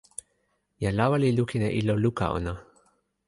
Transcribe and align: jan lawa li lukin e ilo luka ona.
jan 0.83 0.95
lawa 0.99 1.15
li 1.19 1.29
lukin 1.37 1.63
e 1.67 1.69
ilo 1.79 1.95
luka 2.03 2.25
ona. 2.37 2.53